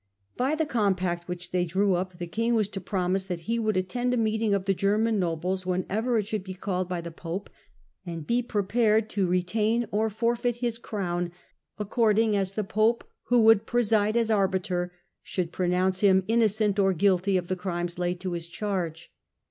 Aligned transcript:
By 0.35 0.55
the 0.55 0.65
compact 0.65 1.27
which 1.27 1.51
they 1.51 1.63
drew 1.63 1.93
up 1.93 2.17
the 2.17 2.25
king 2.25 2.55
was 2.55 2.67
to 2.69 2.81
promise 2.81 3.25
that 3.25 3.41
he 3.41 3.59
would 3.59 3.77
attend 3.77 4.15
a 4.15 4.17
meeting 4.17 4.51
of 4.51 4.65
the 4.65 4.73
German 4.73 5.19
nobles 5.19 5.63
whenever 5.63 6.17
it 6.17 6.25
should 6.25 6.43
be 6.43 6.55
called 6.55 6.89
by 6.89 7.01
the 7.01 7.11
pope, 7.11 7.51
and 8.03 8.25
be 8.25 8.41
prepared 8.41 9.11
to 9.11 9.27
retain 9.27 9.85
or 9.91 10.09
forfeit 10.09 10.55
his 10.55 10.79
crown 10.79 11.31
according 11.77 12.35
as 12.35 12.53
the 12.53 12.63
pope, 12.63 13.03
who 13.25 13.43
would 13.43 13.67
preside 13.67 14.17
as 14.17 14.31
arbiter, 14.31 14.91
should 15.21 15.51
pronounce 15.51 15.99
him 15.99 16.23
innocent 16.27 16.79
or 16.79 16.93
guilty 16.93 17.37
of 17.37 17.47
the 17.47 17.55
crimes 17.55 17.99
laid 17.99 18.19
to 18.21 18.31
his 18.31 18.47
charge. 18.47 19.13